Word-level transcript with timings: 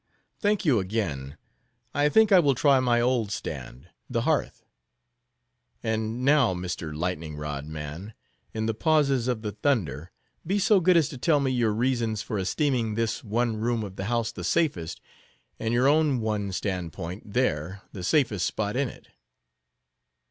"Thank 0.39 0.65
you 0.65 0.79
again, 0.79 1.37
I 1.93 2.09
think 2.09 2.31
I 2.31 2.39
will 2.39 2.55
try 2.55 2.79
my 2.79 2.99
old 2.99 3.31
stand—the 3.31 4.21
hearth. 4.21 4.65
And 5.83 6.25
now, 6.25 6.55
Mr. 6.55 6.97
Lightning 6.97 7.35
rod 7.35 7.67
man, 7.67 8.15
in 8.51 8.65
the 8.65 8.73
pauses 8.73 9.27
of 9.27 9.43
the 9.43 9.51
thunder, 9.51 10.09
be 10.43 10.57
so 10.57 10.79
good 10.79 10.97
as 10.97 11.07
to 11.09 11.19
tell 11.19 11.39
me 11.39 11.51
your 11.51 11.71
reasons 11.71 12.23
for 12.23 12.39
esteeming 12.39 12.95
this 12.95 13.23
one 13.23 13.57
room 13.57 13.83
of 13.83 13.95
the 13.95 14.05
house 14.05 14.31
the 14.31 14.43
safest, 14.43 14.99
and 15.59 15.71
your 15.71 15.87
own 15.87 16.19
one 16.19 16.51
stand 16.51 16.93
point 16.93 17.33
there 17.33 17.83
the 17.93 18.03
safest 18.03 18.47
spot 18.47 18.75
in 18.75 18.89
it." 18.89 19.09